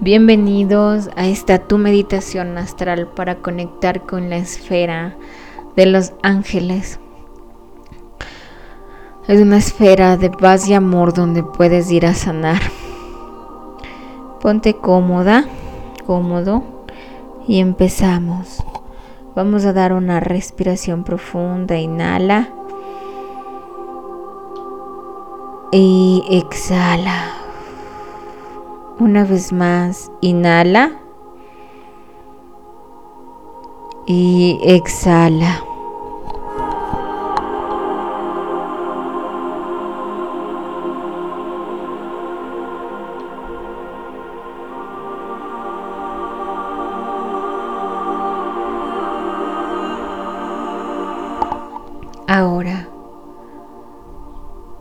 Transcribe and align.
Bienvenidos 0.00 1.10
a 1.16 1.26
esta 1.26 1.58
tu 1.58 1.76
meditación 1.76 2.56
astral 2.56 3.08
para 3.08 3.38
conectar 3.38 4.06
con 4.06 4.30
la 4.30 4.36
esfera 4.36 5.16
de 5.74 5.86
los 5.86 6.12
ángeles. 6.22 7.00
Es 9.26 9.40
una 9.40 9.56
esfera 9.56 10.16
de 10.16 10.30
paz 10.30 10.68
y 10.68 10.74
amor 10.74 11.14
donde 11.14 11.42
puedes 11.42 11.90
ir 11.90 12.06
a 12.06 12.14
sanar. 12.14 12.60
Ponte 14.40 14.74
cómoda, 14.74 15.46
cómodo 16.06 16.62
y 17.48 17.58
empezamos. 17.58 18.62
Vamos 19.34 19.64
a 19.64 19.72
dar 19.72 19.92
una 19.92 20.20
respiración 20.20 21.02
profunda. 21.02 21.76
Inhala. 21.76 22.50
Y 25.72 26.22
exhala. 26.30 27.37
Una 29.00 29.22
vez 29.22 29.52
más, 29.52 30.10
inhala 30.20 30.90
y 34.06 34.58
exhala. 34.62 35.62
Ahora 52.26 52.88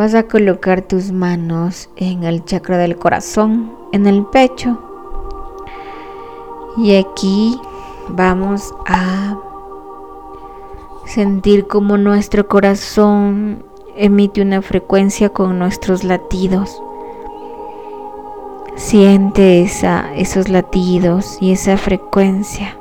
vas 0.00 0.14
a 0.14 0.22
colocar 0.22 0.80
tus 0.80 1.12
manos 1.12 1.90
en 1.96 2.24
el 2.24 2.42
chakra 2.46 2.78
del 2.78 2.96
corazón 2.96 3.70
en 3.92 4.06
el 4.06 4.24
pecho. 4.24 4.78
Y 6.78 6.96
aquí 6.96 7.60
vamos 8.08 8.72
a 8.86 9.38
sentir 11.04 11.66
como 11.66 11.98
nuestro 11.98 12.48
corazón 12.48 13.62
emite 13.94 14.40
una 14.40 14.62
frecuencia 14.62 15.28
con 15.28 15.58
nuestros 15.58 16.02
latidos. 16.02 16.82
Siente 18.76 19.60
esa, 19.60 20.14
esos 20.14 20.48
latidos 20.48 21.36
y 21.42 21.52
esa 21.52 21.76
frecuencia. 21.76 22.79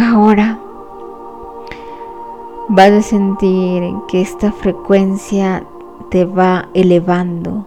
Ahora 0.00 0.56
vas 2.68 2.90
a 2.92 3.02
sentir 3.02 3.82
que 4.06 4.20
esta 4.20 4.52
frecuencia 4.52 5.64
te 6.08 6.24
va 6.24 6.68
elevando, 6.72 7.66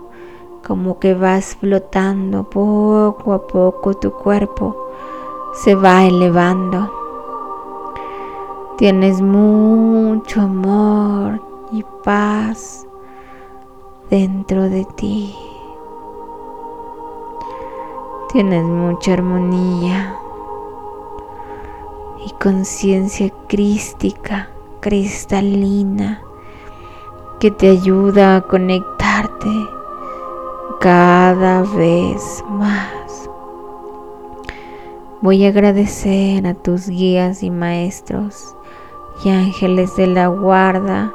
como 0.66 0.98
que 0.98 1.14
vas 1.14 1.58
flotando 1.58 2.44
poco 2.46 3.34
a 3.34 3.48
poco 3.48 3.96
tu 3.96 4.12
cuerpo 4.12 4.78
se 5.54 5.76
va 5.76 6.06
elevando. 6.06 6.90
Tienes 8.78 9.22
mucho 9.22 10.40
amor 10.40 11.42
y 11.74 11.84
paz 12.06 12.88
dentro 14.09 14.70
de 14.70 14.86
ti. 14.96 15.36
Tienes 18.32 18.64
mucha 18.64 19.14
armonía 19.14 20.16
y 22.25 22.31
conciencia 22.41 23.31
crística, 23.47 24.50
cristalina, 24.79 26.22
que 27.40 27.51
te 27.51 27.69
ayuda 27.69 28.38
a 28.38 28.41
conectarte 28.41 29.50
cada 30.79 31.62
vez 31.62 32.44
más. 32.50 33.29
Voy 35.22 35.46
a 35.46 35.50
agradecer 35.50 36.47
a 36.47 36.53
tus 36.53 36.88
guías 36.88 37.44
y 37.44 37.51
maestros 37.51 38.56
y 39.23 39.29
ángeles 39.29 39.96
de 39.96 40.07
la 40.07 40.28
guarda 40.28 41.13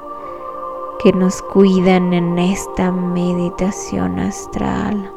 que 1.03 1.13
nos 1.13 1.43
cuidan 1.43 2.13
en 2.13 2.39
esta 2.39 2.91
meditación 2.93 4.19
astral. 4.19 5.11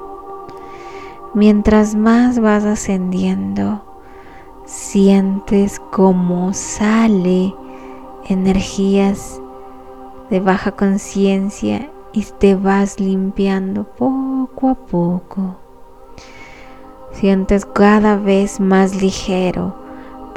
Mientras 1.33 1.95
más 1.95 2.39
vas 2.39 2.65
ascendiendo, 2.65 3.81
sientes 4.69 5.79
como 5.91 6.53
sale 6.53 7.55
energías 8.27 9.41
de 10.29 10.39
baja 10.39 10.73
conciencia 10.73 11.89
y 12.13 12.23
te 12.37 12.53
vas 12.55 12.99
limpiando 12.99 13.83
poco 13.83 14.69
a 14.69 14.75
poco. 14.75 15.55
Sientes 17.11 17.65
cada 17.65 18.15
vez 18.15 18.59
más 18.59 19.01
ligero 19.01 19.75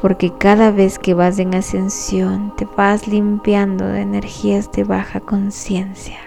porque 0.01 0.33
cada 0.33 0.71
vez 0.71 0.99
que 0.99 1.13
vas 1.13 1.39
en 1.39 1.55
ascensión 1.55 2.55
te 2.57 2.67
vas 2.75 3.07
limpiando 3.07 3.85
de 3.85 4.01
energías 4.01 4.73
de 4.73 4.85
baja 4.85 5.21
conciencia. 5.21 6.19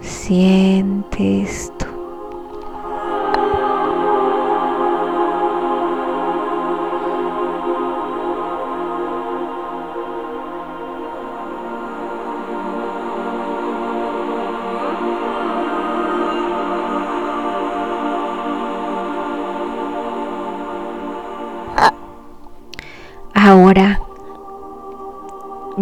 Sientes 0.00 1.72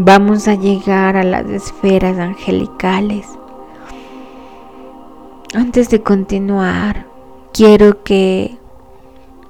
vamos 0.04 0.48
a 0.48 0.54
llegar 0.54 1.16
a 1.16 1.22
las 1.22 1.46
esferas 1.46 2.18
angelicales. 2.18 3.26
Antes 5.54 5.90
de 5.90 6.02
continuar, 6.02 7.06
quiero 7.52 8.02
que 8.02 8.58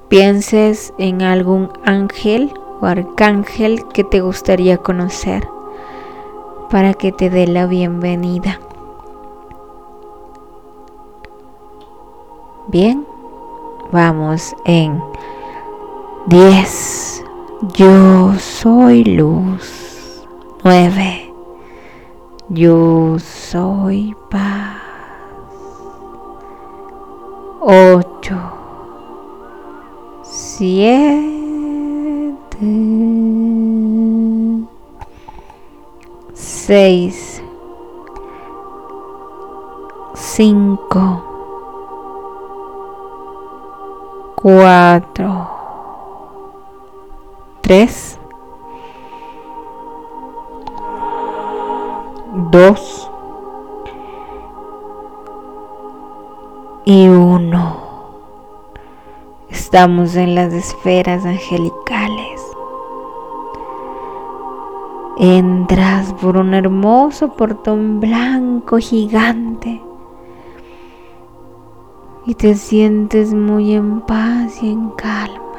pienses 0.09 0.93
en 0.99 1.23
algún 1.23 1.71
ángel 1.85 2.53
o 2.81 2.87
arcángel 2.87 3.87
que 3.95 4.05
te 4.05 4.21
gustaría 4.21 4.77
conocer 4.77 5.49
para 6.71 6.93
que 6.93 7.13
te 7.13 7.31
dé 7.31 7.47
la 7.47 7.67
bienvenida. 7.67 8.61
Bien, 12.69 13.07
vamos 13.91 14.55
en 14.67 15.03
10. 16.27 17.25
Yo 17.75 18.35
soy 18.39 19.05
luz. 19.05 19.82
9. 20.65 21.35
Yo 22.51 23.19
soy 23.19 24.15
paz. 24.31 24.81
8. 27.61 28.37
7. 30.23 31.09
6. 36.35 37.43
5. 40.15 41.23
4 44.37 45.63
3, 47.63 48.19
2 52.35 53.11
y 56.87 57.07
1. 57.07 57.77
Estamos 59.51 60.17
en 60.17 60.35
las 60.35 60.55
esferas 60.55 61.27
angelicales. 61.27 62.41
Entras 65.19 66.15
por 66.15 66.39
un 66.39 66.55
hermoso 66.55 67.35
portón 67.35 68.01
blanco 68.01 68.79
gigante 68.79 69.83
y 72.25 72.35
te 72.35 72.55
sientes 72.55 73.35
muy 73.35 73.75
en 73.75 74.01
paz 74.01 74.63
y 74.63 74.71
en 74.71 74.89
calma. 74.93 75.52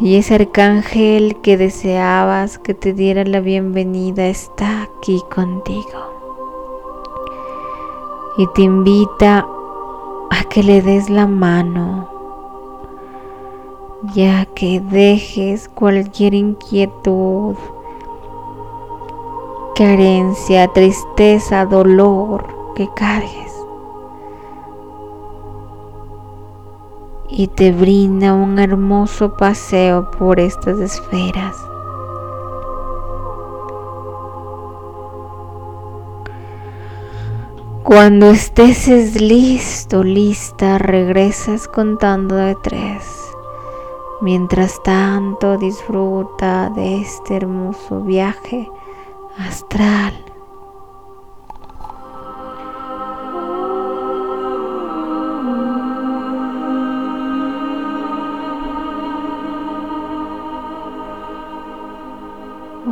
Y 0.00 0.16
ese 0.16 0.34
arcángel 0.34 1.36
que 1.42 1.56
deseabas 1.56 2.58
que 2.58 2.74
te 2.74 2.92
diera 2.92 3.24
la 3.24 3.40
bienvenida 3.40 4.26
está 4.26 4.82
aquí 4.82 5.22
contigo. 5.30 6.10
y 8.36 8.46
te 8.48 8.62
invita 8.62 9.46
a 10.30 10.44
que 10.48 10.62
le 10.62 10.80
des 10.80 11.10
la 11.10 11.26
mano, 11.26 12.08
ya 14.14 14.46
que 14.46 14.80
dejes 14.80 15.68
cualquier 15.68 16.32
inquietud, 16.32 17.54
carencia, 19.74 20.68
tristeza, 20.68 21.66
dolor 21.66 22.72
que 22.74 22.88
cargues. 22.94 23.49
Y 27.30 27.46
te 27.48 27.72
brinda 27.72 28.34
un 28.34 28.58
hermoso 28.58 29.36
paseo 29.36 30.10
por 30.10 30.40
estas 30.40 30.78
esferas. 30.78 31.56
Cuando 37.84 38.30
estés 38.30 39.20
listo, 39.20 40.04
lista, 40.04 40.78
regresas 40.78 41.66
contando 41.66 42.36
de 42.36 42.54
tres. 42.62 43.04
Mientras 44.20 44.82
tanto, 44.82 45.56
disfruta 45.56 46.70
de 46.76 47.00
este 47.00 47.36
hermoso 47.36 48.00
viaje 48.02 48.70
astral 49.38 50.29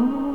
Oh. 0.00 0.27